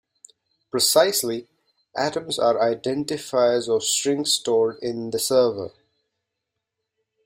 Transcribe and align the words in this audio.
Precisely, 0.71 1.47
atoms 1.95 2.39
are 2.39 2.55
identifiers 2.55 3.67
of 3.67 3.83
strings 3.83 4.33
stored 4.33 4.77
in 4.81 5.11
the 5.11 5.19
server. 5.19 5.69